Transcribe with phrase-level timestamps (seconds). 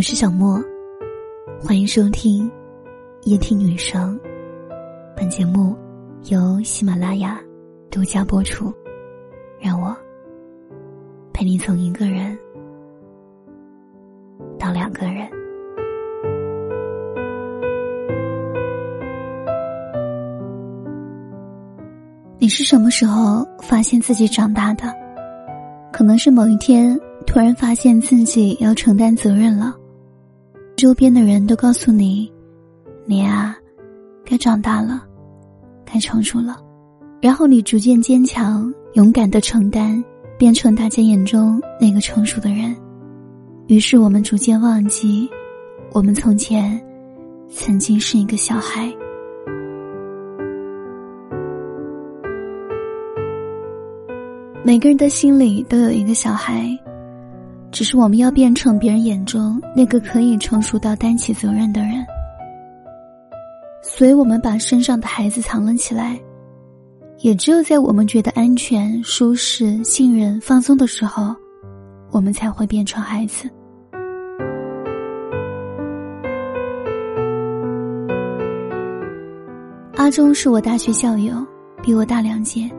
[0.00, 0.58] 我是小莫，
[1.62, 2.50] 欢迎收听
[3.24, 4.18] 夜听女生。
[5.14, 5.76] 本节目
[6.30, 7.38] 由喜马拉雅
[7.90, 8.72] 独家播出。
[9.60, 9.94] 让我
[11.34, 12.34] 陪你从一个人
[14.58, 15.28] 到两个人。
[22.38, 24.90] 你是什么时候发现自己长大的？
[25.92, 29.76] 可能是某一天突然发现自己要承担责任了。
[30.80, 32.32] 周边的人都告诉你
[33.04, 33.54] ：“你啊，
[34.24, 35.06] 该长大了，
[35.84, 36.56] 该成熟了。”
[37.20, 40.02] 然后你逐渐坚强、勇敢的承担，
[40.38, 42.74] 变成大家眼中那个成熟的人。
[43.66, 45.28] 于是我们逐渐忘记，
[45.92, 46.82] 我们从前
[47.50, 48.90] 曾经是一个小孩。
[54.64, 56.74] 每个人的心里都有一个小孩。
[57.72, 62.04] 只是我们要变成别人眼中那个可以成熟到担起责任的人，
[63.82, 66.18] 所以我们把身上的孩子藏了起来。
[67.18, 71.36] 也只有在我们觉得安全、舒适、信任、放松的时候，
[72.10, 73.48] 我们才会变成孩子。
[79.96, 81.46] 阿忠是我大学校友，
[81.82, 82.70] 比我大两届，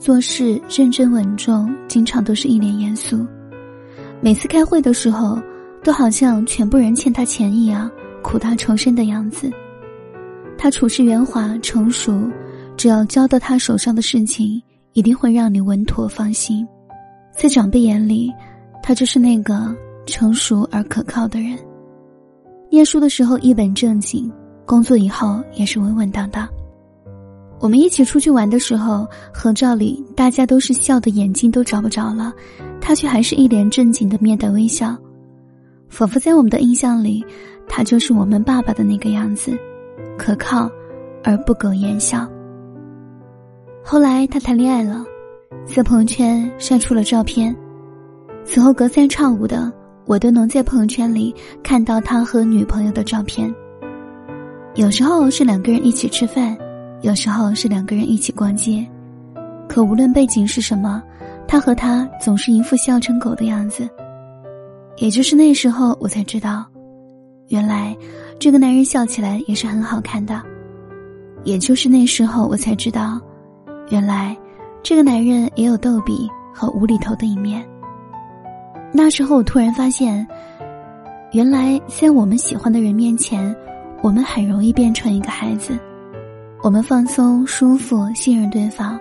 [0.00, 3.24] 做事认真稳重，经常都是一脸严肃。
[4.20, 5.38] 每次开会的时候，
[5.84, 7.90] 都好像全部人欠他钱一样，
[8.22, 9.50] 苦大仇深的样子。
[10.58, 12.28] 他处事圆滑成熟，
[12.76, 14.60] 只要交到他手上的事情，
[14.94, 16.66] 一定会让你稳妥放心。
[17.30, 18.32] 在长辈眼里，
[18.82, 19.74] 他就是那个
[20.06, 21.56] 成熟而可靠的人。
[22.70, 24.32] 念书的时候一本正经，
[24.64, 26.48] 工作以后也是稳稳当当。
[27.58, 32.32] 我们一起出去玩的时候，合照里大家都是笑的眼睛都找不着了，
[32.80, 34.94] 他却还是一脸正经的面带微笑，
[35.88, 37.24] 仿佛在我们的印象里，
[37.66, 39.56] 他就是我们爸爸的那个样子，
[40.18, 40.70] 可靠
[41.24, 42.28] 而不苟言笑。
[43.82, 45.02] 后来他谈恋爱了，
[45.64, 47.56] 在朋友圈晒出了照片，
[48.44, 49.72] 此后隔三差五的，
[50.04, 53.52] 我都能在朋友圈里看到他和女朋友的照片。
[54.74, 56.54] 有时候是两个人一起吃饭。
[57.02, 58.86] 有时候是两个人一起逛街，
[59.68, 61.02] 可无论背景是什么，
[61.46, 63.88] 他和他总是一副笑成狗的样子。
[64.96, 66.64] 也就是那时候，我才知道，
[67.48, 67.94] 原来
[68.38, 70.42] 这个男人笑起来也是很好看的。
[71.44, 73.20] 也就是那时候，我才知道，
[73.90, 74.36] 原来
[74.82, 77.64] 这个男人也有逗比和无厘头的一面。
[78.90, 80.26] 那时候，我突然发现，
[81.32, 83.54] 原来在我们喜欢的人面前，
[84.02, 85.78] 我们很容易变成一个孩子。
[86.62, 88.98] 我们放松、舒服、信任对方，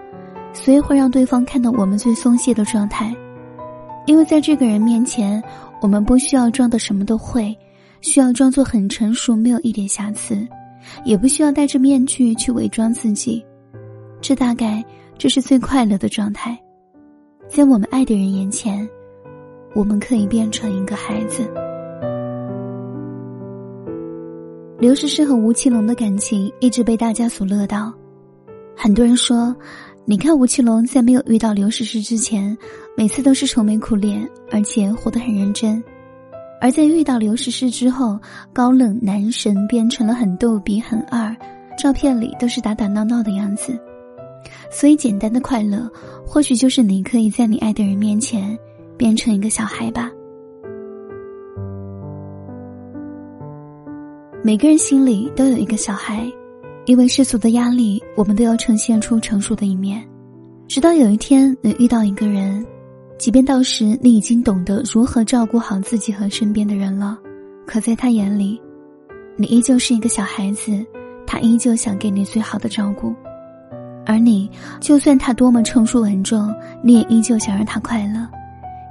[0.53, 3.13] 所以会让对方看到我们最松懈的状态。
[4.05, 5.41] 因为在这个人面前，
[5.81, 7.57] 我们不需要装的什么都会，
[8.01, 10.47] 需要装作很成熟，没有一点瑕疵，
[11.05, 13.43] 也不需要戴着面具去伪装自己。
[14.21, 14.83] 这大概
[15.17, 16.55] 这是最快乐的状态。
[17.47, 18.87] 在我们爱的人眼前，
[19.73, 21.49] 我们可以变成一个孩子。
[24.77, 27.93] 刘诗诗和吴奇隆的感情一直被大家所乐道，
[28.75, 29.55] 很多人说，
[30.03, 32.55] 你看吴奇隆在没有遇到刘诗诗之前，
[32.97, 35.81] 每次都是愁眉苦脸，而且活得很认真；
[36.59, 38.19] 而在遇到刘诗诗之后，
[38.51, 41.33] 高冷男神变成了很逗比、很二，
[41.81, 43.79] 照片里都是打打闹闹的样子。
[44.69, 45.89] 所以，简单的快乐，
[46.27, 48.57] 或许就是你可以在你爱的人面前
[48.97, 50.11] 变成一个小孩吧。
[54.45, 56.31] 每个人心里都有一个小孩，
[56.85, 60.07] 因为世俗的压力，我们都要呈现出成熟的一面。
[60.67, 62.63] 直到有一天你遇到一个人，
[63.17, 67.17] 即便到时你已经懂得如何照顾好自己和身边的人了，
[67.65, 68.61] 可在他眼里，
[69.35, 70.85] 你依旧是一个小孩子，
[71.25, 73.15] 他依旧想给你最好的照顾，
[74.05, 74.47] 而你
[74.79, 78.19] 就算他多么成熟稳重，你也依旧想让他快乐，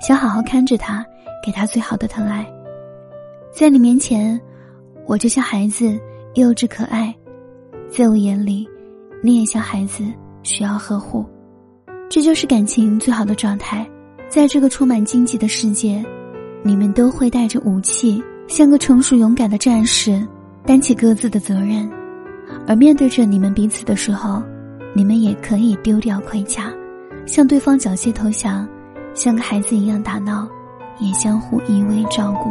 [0.04, 1.06] 想好好看着他，
[1.46, 2.44] 给他最好的疼爱，
[3.52, 4.40] 在你面前。
[5.06, 5.98] 我就像孩子，
[6.34, 7.14] 幼稚可爱，
[7.90, 8.66] 在我眼里，
[9.22, 10.04] 你也像孩子，
[10.42, 11.24] 需要呵护。
[12.08, 13.86] 这就是感情最好的状态。
[14.28, 16.04] 在这个充满荆棘的世界，
[16.62, 20.26] 你们都会带着武器，像个成熟勇敢的战士，
[20.64, 21.88] 担起各自的责任。
[22.66, 24.42] 而面对着你们彼此的时候，
[24.94, 26.72] 你们也可以丢掉盔甲，
[27.26, 28.66] 向对方缴械投降，
[29.12, 30.48] 像个孩子一样打闹，
[30.98, 32.50] 也相互依偎照顾。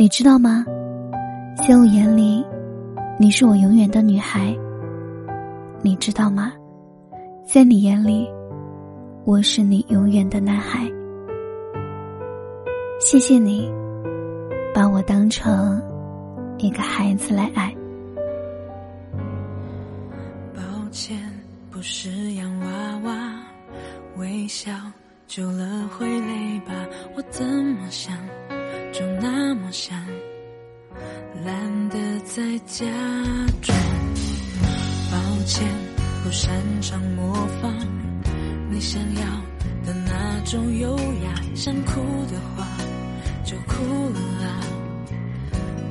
[0.00, 0.64] 你知道吗？
[1.56, 2.42] 在我眼里，
[3.18, 4.56] 你是我永远的女孩。
[5.82, 6.54] 你知道吗？
[7.44, 8.26] 在你眼里，
[9.26, 10.90] 我是你永远的男孩。
[12.98, 13.70] 谢谢你，
[14.74, 15.78] 把我当成
[16.56, 17.70] 一个孩子来爱。
[20.54, 21.14] 抱歉，
[21.70, 22.66] 不是洋娃
[23.04, 23.34] 娃，
[24.16, 24.72] 微笑
[25.26, 26.72] 久了会累吧？
[27.14, 28.16] 我怎么想，
[28.92, 29.96] 就那么想，
[31.44, 32.84] 懒得再假
[33.62, 33.78] 装。
[35.10, 35.66] 抱歉，
[36.22, 36.50] 不擅
[36.80, 37.74] 长模仿
[38.70, 39.20] 你想要
[39.86, 42.66] 的那种优雅，想哭的话。
[43.42, 44.60] 就哭了啊！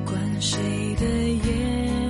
[0.06, 0.62] 管谁
[0.96, 2.09] 的眼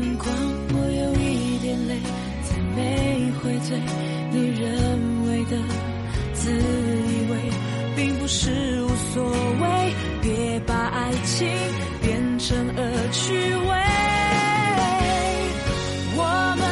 [12.50, 12.81] 变成恶
[13.12, 13.69] 趣味。
[16.18, 16.24] 我
[16.57, 16.66] 们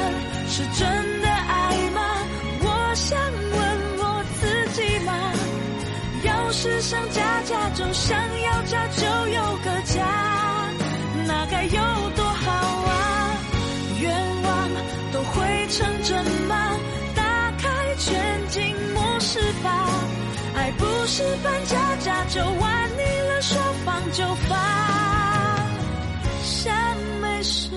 [0.50, 2.02] 是真的爱吗？
[2.62, 2.66] 我
[2.96, 3.60] 想问
[4.00, 4.42] 我自
[4.74, 5.14] 己吗。
[6.24, 8.58] 要是想家家就想要。
[8.68, 10.04] 家就有个家，
[11.26, 11.80] 那该有
[12.18, 13.38] 多好啊！
[14.02, 14.12] 愿
[14.44, 14.70] 望
[15.14, 16.76] 都会成真吗？
[17.16, 17.24] 打
[17.58, 19.88] 开全景模式吧，
[20.54, 25.27] 爱不是扮家家酒，玩腻了说放就放。
[26.58, 26.74] 像
[27.22, 27.70] 没事